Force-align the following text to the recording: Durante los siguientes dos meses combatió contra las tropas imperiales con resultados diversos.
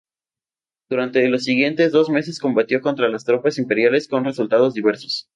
Durante 0.89 1.29
los 1.29 1.43
siguientes 1.43 1.91
dos 1.91 2.09
meses 2.09 2.39
combatió 2.39 2.81
contra 2.81 3.07
las 3.07 3.23
tropas 3.23 3.59
imperiales 3.59 4.07
con 4.07 4.25
resultados 4.25 4.73
diversos. 4.73 5.29